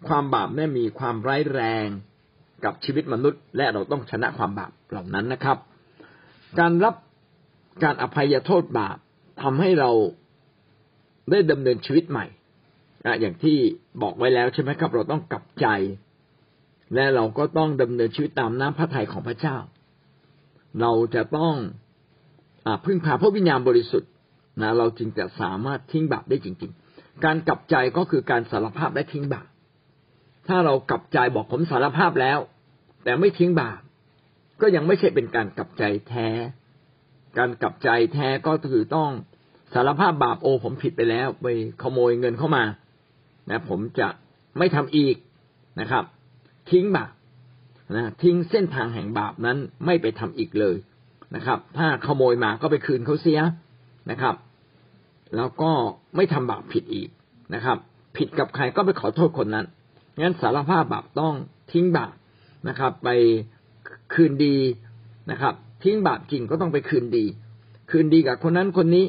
[0.09, 1.87] ความบาปแม่มีความร้ายแรง
[2.65, 5.59] กับชีวิตมนุษย์ และเราต้องชนะความบาปเหล่านั้นนะครับ
[6.59, 6.95] การรับ
[7.85, 8.97] การอภัยโทษบาป
[9.43, 9.91] ทำให้เรา
[11.31, 12.27] ได้ดำเนินชีวิตใหม่
[13.21, 13.57] อย่างที่
[14.03, 15.67] บอกไว้แล้วใช่ไหมครับ เราต้องกลับใจ
[16.95, 19.57] และเราก็ต้องดำเนินชีวิตตามน้ำพระทัยของพระเจ้า
[20.81, 21.55] เราจะต้อง
[22.67, 24.11] อพึ่งพาพระวิญญาณบริสุทธิ์
[24.63, 29.49] นะเราจึงจะสามารถทิ้งบาปได้จริง ๆ การกลับใจก็คือการสารภาพและทิ้งบาป
[30.49, 32.39] ถ้าเรากลับใจบอกผมสารภาพแล้ว
[33.05, 33.81] แต่ไม่ทิ้งบาป
[34.61, 36.29] ก็ยังไม่ใช่เป็นการกลับใจแท้
[37.39, 39.11] การกลับใจแท้ก็คือต้อง
[39.75, 41.47] สารภาพบาปโอผมผิดไปแล้ว ไป
[41.83, 42.65] ขโมยเงินเข้ามา
[43.51, 44.09] นะผมจะ
[44.59, 45.17] ไม่ทำอีก
[45.81, 46.05] นะครับ
[46.71, 47.13] ทิ้งบาป
[47.95, 50.77] นะทิ้งเส้นทางแห่งบาปนั้นไม่ไปทำอีกเลย
[51.37, 53.41] นะครับ ถ้าขโมยมาก็ไปคืนเขาเสีย
[54.11, 54.35] นะครับ
[55.37, 55.71] แล้วก็
[56.17, 57.09] ไม่ทำบาปผิดอีก
[57.55, 57.79] นะครับ
[58.17, 59.67] ผิดกับใครก็ไปขอโทษคนนั้น
[60.21, 61.35] งั้นสารภาพบาปต้อง
[61.73, 62.13] ทิ้งบาป
[62.69, 63.09] นะครับ ไป
[64.15, 64.57] คืนดี
[65.31, 67.25] นะครับ ทิ้งบาปจริงก็ต้องไปคืนดี
[67.91, 69.07] คืนดีกับคนนั้นคนนี้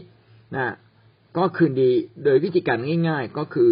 [0.55, 0.73] นะ
[1.37, 1.91] ก็คืนดี
[2.23, 3.71] โดยวิธีการง่าย ๆ ก็คือ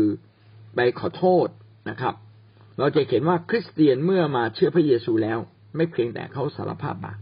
[0.75, 1.47] ไปขอโทษ
[1.89, 2.15] นะครับ
[2.79, 5.39] เราจะเห็นว่าคริสเตียนเมื่อมาเชื่อพระเยซูแล้ว
[5.75, 7.17] ไม่เพียงแต่เขาสารภาพบาป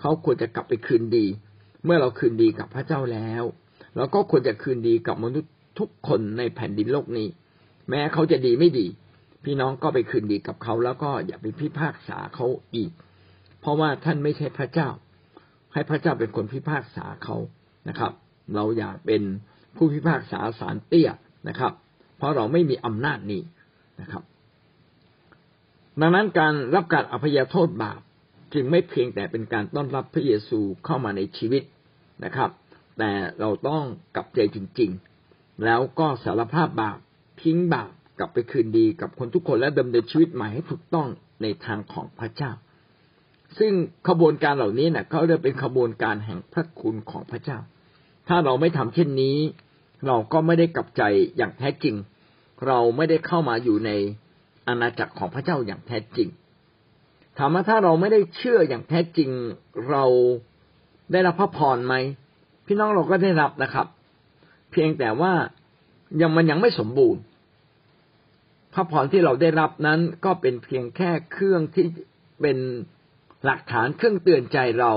[0.00, 1.26] เขาควรจะกลับไปคืนดี
[1.84, 3.42] เมื่อเราคืนดีกับพระเจ้าแล้ว
[3.96, 7.28] เราก็ควรจะคืนดีกับมนุษย์ทุกคนในแผ่นดินโลกนี้
[7.90, 8.86] แม้เขาจะดีไม่ดี
[9.44, 12.90] พี่น้องก็ไปคืนดีกับเขาแล้วก็อย่าไปพิพากษาเขาอีก
[13.60, 14.88] เพราะว่าท่านไม่ใช่พระเจ้า
[15.72, 17.36] ให้พระเจ้าเป็นคนพิพากษาเขา
[17.88, 18.12] นะครับ
[18.54, 19.22] เราอย่าเป็น
[19.76, 21.10] ผู้พิพากษาสารเตี้ย
[21.48, 21.72] นะครับ
[22.16, 23.42] เพราะเราไม่มีอำนาจนี้
[24.00, 24.22] นะครับ
[26.00, 28.00] ดังนั้นการรับการอภัยโทษบาป
[28.54, 31.62] จึงไม่เพียงแต่เป็นการต้อนรับพระเยซูเข้ามาในชีวิต
[32.24, 32.50] นะครับ
[32.98, 33.82] แต่เราต้อง
[34.16, 34.90] กลับใจจริง
[35.26, 36.98] ๆ แล้วก็สารภาพบาป
[37.42, 41.08] ทิ้งบาปกลับไปคืนดีกับคนทุกคนและดำเนินชีวิตใหม่ให้ถูกต้อง
[41.42, 42.52] ในทางของพระเจ้า
[43.58, 43.72] ซึ่ง
[44.08, 47.58] ขบวนการเหล่านี้เนะ่ยเขาเรียกเป็นขบวนการแห่งพระคุณของพระเจ้า
[48.28, 49.36] ถ้าเราไม่ทำเช่นนี้
[50.06, 51.02] เราก็ไม่ได้กลับใจ
[51.36, 51.94] อย่างแท้จริง
[52.66, 53.90] เราไม่ได้เข้ามาอยู่ใน
[54.68, 56.28] อาณาจักรของพระเจ้าอย่างแท้จริง
[57.38, 59.30] ถามว่าถ้าเราไม่ได้เชื่ออย่างแท้จริง
[59.90, 60.04] เรา
[61.12, 61.94] ได้รับพระพรไหม
[62.66, 63.86] พี่น้องเราก็ได้รับนะครับ
[64.70, 65.32] เพียงแต่ว่า
[66.20, 67.22] ยังมันยังไม่สมบูรณ์
[68.74, 71.86] พระพรที่เราได้รับนั้นก็เป็นเพียงแค่เครื่องที่
[72.40, 72.58] เป็น
[73.44, 74.92] หลักฐานเครื่องเตือนใจเรา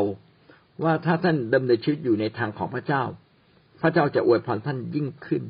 [0.83, 3.03] ว่าถ้าท่านดำเนินชีวิตอยู่ในทางของพระเจ้า
[3.81, 5.43] พระเจ้าจะอวยพรท่านยิ่งขึ้น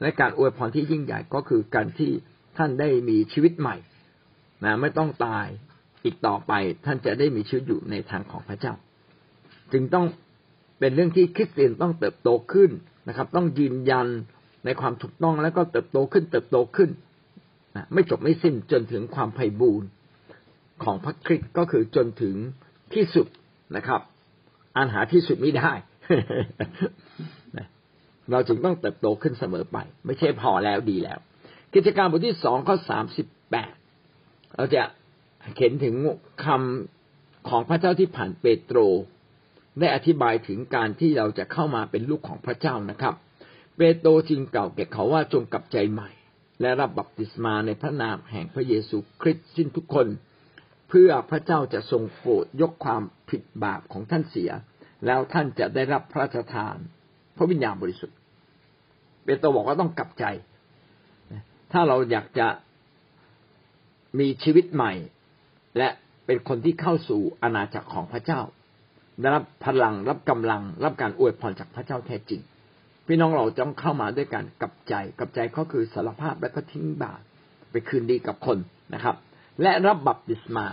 [0.00, 2.10] และการอวยพรที่ยิ่งใหญ่ก็คือการที่
[2.58, 3.76] ท่านได้มีชีวิตใหม่
[4.64, 5.46] นะไม่ต้องตาย
[6.04, 6.52] อีกต่อไป
[6.84, 8.74] ท่านจะได้มีชีวิตอยู่ในทางของพระเจ้า
[9.72, 10.06] จึงต้อง
[10.78, 12.70] เป็นเรื่องที่คริสเตียนต้องเติบโตขึ้น
[13.08, 14.08] นะครับ ต้องยืนยัน
[14.64, 16.90] ในความถูกต้องแล้วก็เติบโตขึ้น เติบโตขึ้น
[17.76, 19.88] นะไม่จบไม่สิ้นจนถึงความไพ่บูรณ์
[20.84, 22.34] ของพระคริสต์ก็คือจนถึง
[22.94, 23.26] ที่สุด
[23.76, 24.00] นะครับ
[24.76, 25.72] อันหาที่สุดไม่ได้
[28.30, 31.18] เราจึงต้องเติบโตขึ้นเสมอไป ไม่ใช่พอแล้วดีแล้ว
[31.74, 33.72] กิจการบทที่สองข้อสามสิบแปด
[34.56, 34.82] เราจะ
[35.54, 35.94] เขียนถึง
[36.44, 38.78] คำของพระเจ้าที่ผ่านเปโตร
[39.80, 43.14] ได้อธิบายถึงการที่เราจะเข้ามาเป็นลูกของพระเจ้านะครับ
[43.76, 46.10] เปโตรจึงกล่าวแก่เขาว่าจงกลับใจใหม่
[46.60, 50.06] และรับบัพติศมาในพระนามแห่งพระเยซูคริสต์สิ้นทุกคน
[50.88, 54.50] เพื่อพระเจ้าจะทรงโปรดยกความผิดบาปของท่านเสีย
[55.06, 56.76] แล้วท่านจะได้รับพระราชทาน
[57.36, 58.16] พระวิญญาณบริสุทธิ์
[59.24, 60.24] เปโตรบอกว่าต้องกลับใจ
[61.72, 62.46] ถ้าเราอยากจะ
[64.18, 64.92] มีชีวิตใหม่
[65.78, 65.88] และ
[66.26, 68.40] เป็นคนที่เข้าสู่อาณาจักรของพระเจ้า
[69.20, 72.40] ได้รับพลังรับกำลัง รับการอวยพรจากพระเจ้าแท้จริง
[73.06, 77.20] พี่น้องเราต้องเข้ามาด้วยการกลับใจกลับใจก็คือสารภาพและก็ทิ้งบาป
[77.70, 78.58] ไปคืนดีกับคน
[78.94, 79.16] นะครับ
[79.62, 80.66] และรับบัพติศมา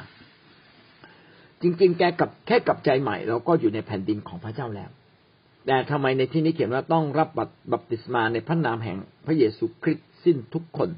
[1.61, 4.89] จริง ๆ แกกับแค่กลับใจใหม่ เราก็อยู่ในแผ่นดินของพระเจ้าแล้ว
[5.65, 7.29] แต่ทำไมในที่นี้เขียนว่าต้องรับ
[7.73, 10.89] บัพติศมาในพระนามแห่งพระเยซูคริสต์สิ้นทุกคน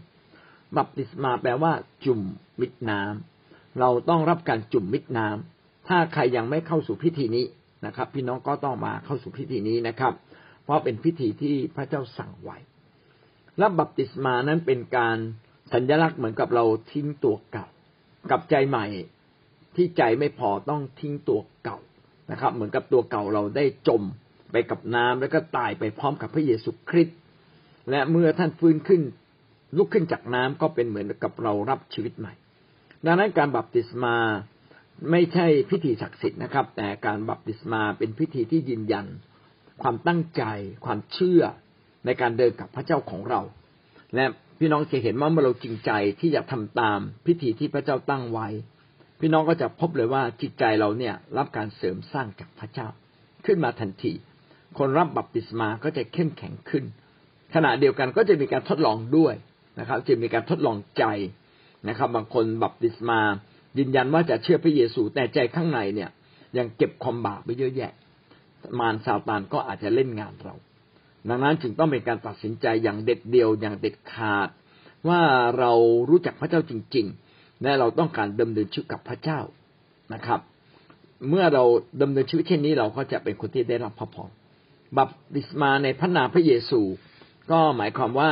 [0.77, 1.73] บัพติศมาแปลว่า
[2.05, 2.21] จุ่ม
[2.59, 7.45] มิดน้ำเราต้องรับการจุ่มมิดน้ำถ้าใครยังไม่เข้าสู่พิธีนี้
[7.85, 10.13] นะครับ พี่น้องก็ต้องมาเข้าสู่พิธีนี้นะครับ
[10.63, 12.57] เพราะเป็นพิธีที่พระเจ้าสั่งไว้
[13.61, 15.17] รับบัพติศมานั้นเป็นการ
[15.73, 17.67] สัญลักษณ์เหมือนกับเราทิ้งตัวเก่า
[18.31, 18.85] กับใจใหม่
[19.75, 21.77] ที่ใจไม่พอต้องทิ้งตัวเก่า
[22.31, 24.03] นะครับ เหมือนกับตัวเก่าเราได้จม
[24.55, 27.17] ไปกับน้ำแล้วก็ตายไปพร้อมกับพระเยซูคริสต์
[27.89, 29.01] และเมื่อท่านฟื้นขึ้น
[29.77, 32.33] ลุกขึ้นจากน้ำก็เป็นเหมือนกับเรารับชีวิตใหม่
[33.05, 34.15] ดังนั้นการบัพติศมา
[35.11, 39.05] ไม่ใช่พิธีศักดิ์สิทธิ์นะครับ แต่การบัพติศมาเป็นพิธีที่ยืนยัน
[39.81, 40.43] ความตั้งใจ
[40.85, 41.41] ความเชื่อ
[42.05, 43.41] ในการเดินกับพระเจ้าของเรา
[44.15, 44.25] และ
[44.59, 48.47] พี่น้องจะเห็นว่าเมื่อเราจริงใจที่จะทำตามพิธีที่พระเจ้าตั้งไว้
[49.19, 52.87] พี่น้องก็จะพบเลยว่าจิตใจเราเนี่ยรับการเสริมสร้างจากพระเจ้า
[53.45, 54.13] ขึ้นมาทันที
[54.77, 56.83] คนรับบัพติศมาก็จะเข้มแข็งขึ้น
[57.55, 59.33] ขณะเดียวกันก็จะมีการทดลองด้วย
[59.79, 61.03] นะครับ จะมีการทดลองใจ
[61.87, 63.19] นะครับ บางคนบัพติศมา
[63.77, 66.09] ยืนยันว่าจะเชื่อพระเยซูแต่ใจข้างในเนี่ย
[66.57, 67.91] ยังเก็บความบาปไปเยอะแยะ
[68.79, 70.55] มารซาตานก็อาจจะเล่นงานเรา
[71.29, 74.49] ดังนั้นจึงต้องเป็นการตัดสินใจอย่างเด็ดเดียวอย่างเด็ดขาด
[75.07, 75.21] ว่า
[75.59, 75.71] เรา
[76.09, 79.39] รู้จักพระเจ้าจริง ๆ และเราต้องการดำเนินชีวิตกับพระเจ้า
[80.13, 80.39] นะครับ
[81.29, 81.63] เมื่อเรา
[82.01, 84.29] ดำเนินชีวิตเช่นนี้เราก็จะเป็นคนที่ได้รับพระพร
[84.97, 86.81] บัพติศมาในพระนามพระเยซู
[87.51, 88.29] ก็หมายความว่า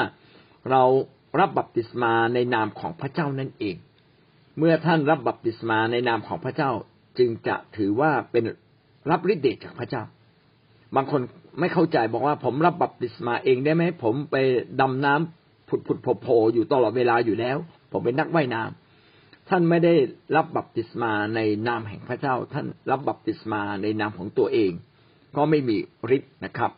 [0.71, 0.83] เรา
[1.39, 3.75] รับบัพติศมาในนามของพระเจ้านั่นเอง
[4.57, 6.71] เมื่อท่านรับบัพติศมาในนามของพระเจ้า
[7.17, 8.43] จึงจะถือว่าเป็น
[9.11, 10.03] รับฤทธิ์เดชจากพระเจ้า
[10.95, 11.21] บางคน
[11.59, 14.35] ไม่เข้าใจบอกว่าผมรับบัพติศมาเองได้ไหมผมไป
[14.81, 17.57] ดำน้ำผุดผุดโผล่อยู่ตลอดเวลาอยู่แล้ว
[17.91, 19.93] ผมเป็นนักว่ายน้ำท่านไม่ได้
[20.35, 24.71] รับบัพติศมาในนามแห่งพระเจ้า ท่านรับบัพติศมาในนามของตัวเอง
[25.35, 25.77] ก็ไม่มี
[26.15, 26.71] ฤทธิ์นะครับ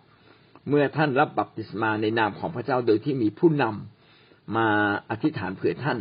[0.69, 4.67] เมื่อท่านรับบัพติศมาในนามของพระเจ้าโดยที่มีผู้นำมา
[5.09, 5.99] อธิษฐานเผื่อท่าน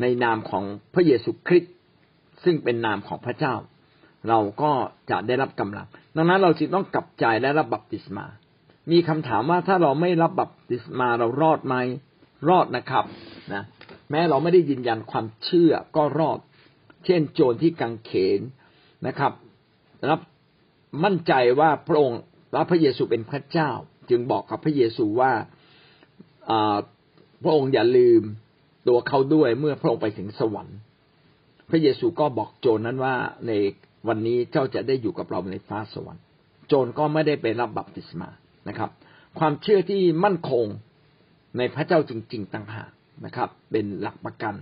[0.00, 0.64] ในนามของ
[0.94, 1.74] พระเยซูคริสต์
[2.44, 3.54] ซึ่งเป็นนามของพระเจ้า
[4.28, 4.72] เราก็
[5.10, 8.26] จะได้รับกำลัง ดังนั้นเราจึงต้องกลับใจและรับบัพติศมา
[8.90, 11.74] มีคำถามว่าถ้าเราไม่รับบัพติศมาเรารอดไหม
[12.48, 13.04] รอดนะครับ
[13.54, 13.64] นะ
[14.10, 16.38] แม้เราไม่ได้ยืนยันความเชื่อก็รอด
[17.04, 18.40] เช่น โจรที่กังเขน
[19.06, 19.32] นะครับ
[20.10, 20.20] รับ
[21.04, 22.20] มั่นใจว่าพระองค์
[22.54, 23.70] รับพระเยซูเป็นพระเจ้า
[24.10, 25.32] จึงบอกกับพระเยซูว่า
[27.42, 28.22] พระองค์อย่าลืม
[28.88, 30.78] ตัวเขาด้วยเมื่อพระองค์ไปถึงสวรรค์
[31.70, 33.14] พระเยซูก็บอกโจรนั้นว่า
[33.46, 33.52] ใน
[34.08, 36.22] วันนี้เจ้าจะได้อยู่กับเราในฟ้าสวรรค์
[36.68, 38.28] โจรก็ไม่ได้ไปรับบัพติศมา
[38.68, 38.90] นะครับ
[39.38, 40.66] ความเชื่อที่มั่นคง
[41.58, 42.90] ในพระเจ้าจริง ๆต่างหาก
[43.24, 44.54] นะครับ เป็นหลักประกัน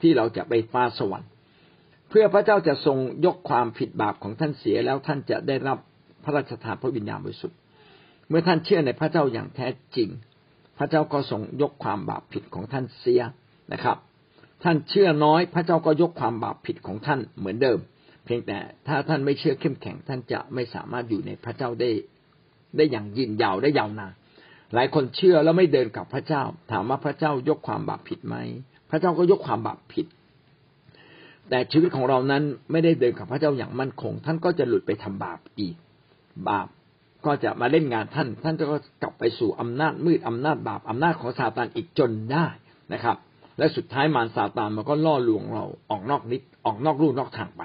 [0.00, 1.30] ที่เราจะไปฟ้าสวรรค์
[2.14, 5.78] เพื่อพระเจ้าจะทรงยกความผิดบาปของท่านเสียแล้วท่านจะได้รับ
[6.24, 7.58] พระราชทานพระวิญญาณบริสุทธิ์
[8.28, 10.08] เมื่อท่านเชื่อในพระเจ้าอย่างแท้จริง
[10.78, 13.22] พระเจ้าก็ทรงยกความบาปผิดของท่านเสีย
[13.72, 13.96] นะครับ
[14.64, 17.78] ท่านเชื่อน้อย พระเจ้าก็ยกความบาปผิดของท่านเหมือนเดิม
[18.24, 21.90] เพียงแต่ถ้าท่านไม่เชื่อเข้มแข็ง ท่านจะไม่สามารถอยู่ในพระเจ้าได้
[22.76, 24.12] ได้อย่างยืนยาวได้ยาวนาน
[24.74, 28.36] หลายคนเชื่อแล้วไม่เดินกับพระเจ้า ถามว่าพระเจ้ายกความบาปผิดไหม
[28.90, 30.06] พระเจ้าก็ยกความบาปผิด
[31.54, 35.76] แต่ชีวิตของเรานั้นไม่ได้เดินกับพระเจ้าอย่างมั่นคง ท่านก็จะหลุดไปทำบาปอีก
[36.48, 36.66] บาป
[37.26, 42.46] ก็จะมาเล่นงานท่าน ท่านก็กลับไปสู่อำนาจมืดอำนาจบาปอำนาจของซาตานอีกจนได้
[42.92, 43.16] นะครับ
[43.58, 47.62] และสุดท้ายมารซาตานมันก็ล่อลวงเราออกนอกนิดออกนอกรูนอกทางไป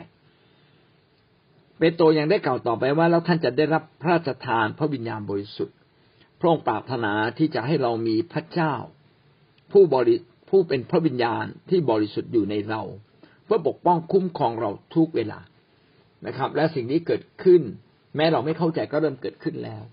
[1.78, 5.76] เปโตรยังได้กล่าวต่อไปว่าแล้วท่านจะได้รับพระราชทานพระวิญญาณบริสุทธิ์
[6.39, 8.73] พระองค์ปรารถนาที่จะให้เรามีพระเจ้า
[9.71, 10.15] ผู้บริ
[10.50, 12.84] ผู้เป็นพระวิญญาณที่บริสุทธิ์อยู่ในเรา
[13.47, 15.39] เพื่อปกป้องคุ้มครองเราทุกเวลา
[16.27, 17.62] นะครับ และสิ่งนี้เกิดขึ้น
[18.15, 19.83] แม้เราไม่เข้าใจก็เริ่มเกิดขึ้นแล้ว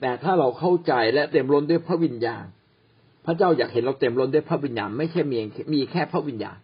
[0.00, 2.44] แต่ถ้าเราเข้าใจและเต็มล้นด้วยพระวิญญาณ
[3.26, 5.38] พระเจ้าอยากเห็นเราเต็มล้นด้วยพระวิญญาณไม่ใช่มี
[5.74, 6.58] มีแค่พระวิญญาณ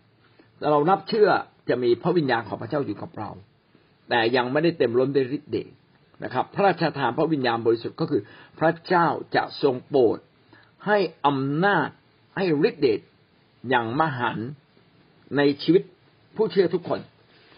[0.59, 1.29] แต่เรานับเชื่อ
[1.69, 3.31] จะมีพระวิญญาณของพระเจ้าอยู่กับเรา
[4.09, 5.71] แต่ยังไม่ได้เต็มล้นด้วยฤทธิ์เดช
[6.25, 8.23] นะครับ พระราชทานพระวิญญาณบริสุทธิ์ก็คือ
[8.59, 9.07] พระเจ้า
[9.37, 10.19] จะทรงโปรด
[10.87, 11.89] ให้อำนาจ
[12.37, 13.01] ให้ฤทธิ์เดช
[13.69, 14.39] อย่างมหัน
[15.37, 15.83] ในชีวิต
[16.39, 17.01] ผู้เชื่อทุกคน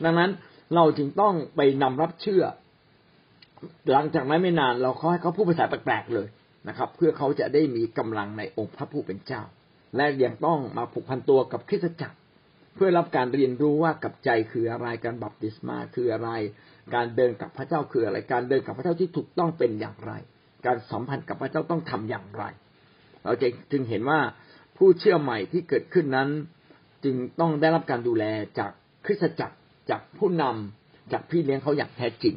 [0.04, 0.30] ดังนั้น
[0.74, 2.44] เราจึงต้องไปนำรับเชื่อ
[3.92, 6.28] หลังจากนั้นไม่นานเราเขาให้เขาพูดภาษาแปลกๆเลย
[6.68, 9.42] นะครับ เพื่อเขาจะได้มีกำลังในองค์พระผู้เป็นเจ้า
[9.96, 12.16] และยังต้องมาผูกพันตัวกับคริสตจักร
[12.74, 16.30] เพื่อรับการเรียนรู้ว่ากับใจคืออะไรการบัพติศมาคืออะไร
[16.94, 20.12] การเดินกับพระเจ้าคืออะไร การเดินกับพระเจ้าที่ถูกต้องเป็นอย่างไร
[20.66, 22.44] การสัมพันธ์กับพระเจ้าต้องทำอย่างไร
[23.24, 24.20] เราจะจึงเห็นว่า
[24.76, 26.28] ผู้เชื่อใหม่ที่เกิดขึ้นนั้น
[27.04, 28.24] จึงต้องได้รับการดูแล
[28.58, 28.70] จาก
[29.04, 29.56] คริสตจักร
[29.90, 32.34] จากผู้นำจากพี่เลี้ยงเขาอย่างแท้จริง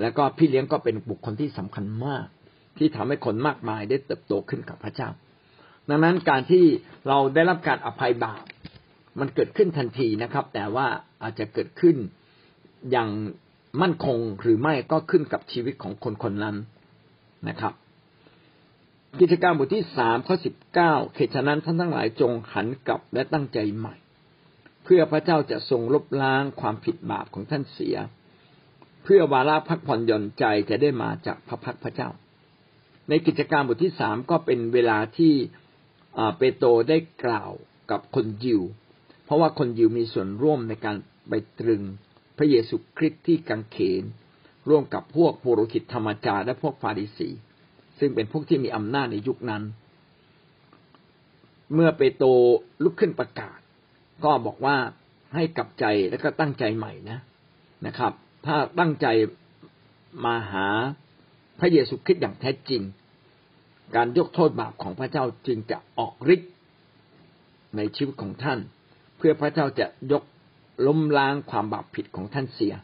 [0.00, 2.26] แล้วก็พี่เลี้ยงก็เป็นบุคคลที่สำคัญมาก
[2.78, 5.08] ที่ทำให้คนมากมายได้เติบโตขึ้นกับพระเจ้า
[5.88, 6.64] ดังนั้นการที่
[7.08, 8.42] เราได้รับการอภัยบาป
[9.20, 10.86] มันเกิดขึ้นทันทีนะครับ แต่ว่า
[11.22, 11.96] อาจจะเกิดขึ้น
[12.90, 13.08] อย่าง
[13.82, 16.56] มั่นคงหรือไม่ก็ขึ้นกับชีวิตของคนคนนั้น
[17.48, 17.72] นะครับ
[19.20, 23.94] กิจการบทที่สามข้อสิบเก้าเขตฉะนั้นท่านทั้งหลายจงหันกลับและตั้งใจใหม่
[24.84, 27.96] เพื่อพระเจ้าจะทรงลบล้างความผิดบาปของท่านเสีย
[29.04, 32.08] เพื่อวาระพักผ่อนหย่อนใจจะได้มาจากพระพักพระเจ้า
[33.08, 35.32] ในกิจการบทที่สามก็เป็นเวลาที่
[36.38, 37.52] เปโตรได้กล่าว
[37.90, 38.62] กับคนยิว
[39.24, 40.96] เพราะว่าคนยิวมีส่วนร่วมในการ
[41.28, 41.82] ไปตรึง
[42.38, 44.02] พระเยซูคริสต์ที่กังเขน
[44.68, 47.30] ร่วมกับพวกปุโรหิตธรรมจารและพวกฟาริสี
[48.04, 49.62] ซึ่งเป็นพวกที่มีอำนาจในยุคนั้น
[51.74, 52.28] เมื่อเปโตร
[52.82, 53.58] ลุกขึ้นประกาศ
[54.24, 54.76] ก็บอกว่า
[55.34, 57.18] ให้กลับใจแล้วก็ตั้งใจใหม่นะ
[57.86, 58.12] นะครับ
[58.46, 59.06] ถ้าตั้งใจ
[60.24, 60.66] มาหา
[61.60, 62.82] พระเยซูคริสต์อย่างแท้จริง
[63.96, 66.52] การยกโทษบาปของพระเจ้าจึงจะออกฤทธิ์
[67.76, 68.58] ในชีวิตของท่าน
[69.16, 70.24] เพื่อพระเจ้าจะยก
[70.86, 72.74] ล้มล้างความบาปผิดของท่านเสีย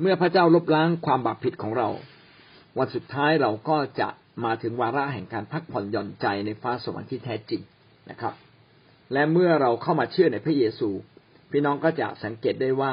[0.00, 1.88] เมื่อพระเจ้าลบล้างความบาปผิดของเรา
[2.78, 4.08] วันสุดท้ายเราก็จะ
[4.44, 7.62] มาถึงวาระแห่งการพักผ่อนหย่อนใจในฟ้าสวรรค์ที่แท้จริง
[8.10, 8.34] นะครับ
[9.12, 10.90] และเมื่อเราเข้ามาเชื่อในพระเยซู
[11.52, 12.92] พี่น้องก็จะสังเกตได้ว่า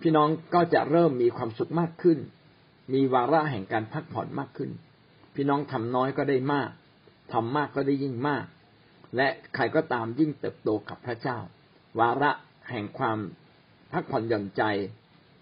[0.00, 2.18] พี่น้องก็จะเริ่มมีความสุขมากขึ้น
[2.92, 4.70] มีวาระแห่งการพักผ่อนมากขึ้น
[5.34, 6.70] พี่น้องทำน้อยก็ได้มาก
[7.32, 8.44] ทำมากก็ได้ยิ่งมาก
[9.16, 11.38] และใครก็ตามยิ่งเติบโตกับพระเจ้า
[12.00, 12.30] วาระ
[12.70, 13.18] แห่งความ
[13.92, 14.62] พักผ่อนหย่อนใจ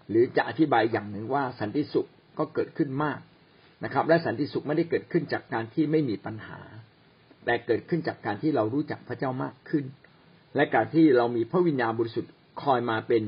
[0.09, 3.19] หรือจะอธิบายอย่างหนึ่งว่าสันติสุขก็เกิดขึ้นมาก
[3.83, 6.59] นะครับ และสันติสุขไม่ได้เกิดขึ้นจากการที่ไม่มีปัญหา
[7.45, 9.85] แต่เกิดขึ้นจากการที่เรารู้จักพระเจ้ามากขึ้น
[10.55, 12.31] และการที่เรามีพระวิญญาณบริสุทธิ์
[12.63, 13.23] คอยมาเป็น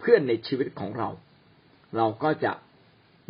[0.00, 1.08] เพื่อนในชีวิตของเรา
[1.96, 2.52] เราก็จะ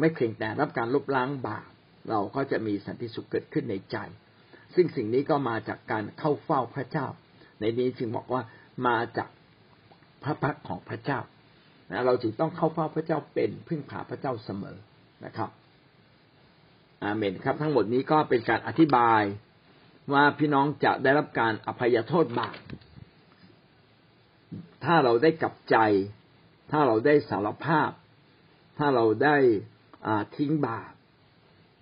[0.00, 1.68] ไม่เพียงแต่รับการลบล้างบาป
[2.10, 3.96] เราก็จะมีสันติสุขเกิดขึ้นในใจ
[4.74, 7.06] ซึ่งสิ่งนี้ก็มาจากการเข้าเฝ้าพระเจ้า
[7.60, 8.42] ในนี้จึงบอกว่า
[8.86, 9.30] มาจาก
[10.24, 11.20] พระพักของพระเจ้า
[11.90, 14.76] นะเราจึงต้องเข้าเฝ้าพระเจ้าเป็นพึ่งพาพระเจ้าเสมอ
[15.24, 15.50] นะครับ
[17.02, 19.22] อาเมนครับ ทั้งหมดนี้ก็เป็นการอธิบาย
[20.12, 22.56] ว่าพี่น้องจะได้รับการอภัยโทษบาป
[24.84, 25.76] ถ้าเราได้กลับใจ
[26.70, 27.90] ถ้าเราได้สารภาพ
[28.78, 29.36] ถ้าเราได้
[30.36, 30.92] ทิ้งบาป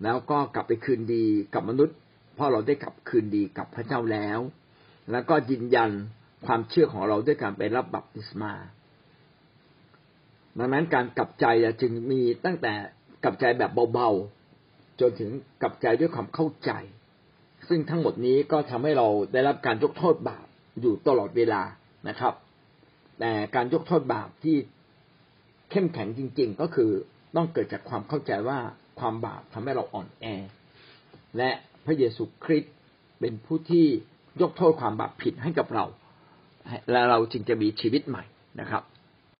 [0.03, 1.97] แล้วก็กลับไปคืนดีกับมนุษย์
[2.35, 4.39] เพราะเราได้กลับคืนดีกับพระเจ้าแล้ว
[5.11, 5.91] แล้วก็ยืนยัน
[6.45, 8.53] ความเชื่อของเราด้วยการไปรับบัพติศมา
[10.57, 11.45] ดังนั้นการกลับใจ
[11.81, 12.73] จึงมีตั้งแต่
[13.23, 14.44] กลับใจแบบเบาๆ
[14.99, 15.31] จนถึง
[15.61, 16.71] กลับใจด้วยความเข้าใจ
[17.67, 20.45] ซึ่งทั้งหมดนี้ก็ทำให้เราได้รับการยกโทษบาป
[20.81, 21.61] อยู่ตลอดเวลา
[22.07, 22.33] นะครับ
[23.19, 24.57] แต่การยกโทษบาปที่
[25.71, 26.91] เข้มแข็งจริง ๆ ก็คือ
[27.35, 28.59] ต้องเกิดจากความเข้าใจว่า
[28.99, 30.25] ความบาปทำให้เราอ่อนแอ
[31.37, 31.49] และ
[31.85, 32.73] พระเยซูคริสต์
[33.19, 33.85] เป็นผู้ที่
[34.41, 35.85] ยกโทษความบาปผิดให้กับเรา
[36.91, 38.23] และเราจึงจะมีชีวิตใหม่
[38.59, 38.83] นะครับ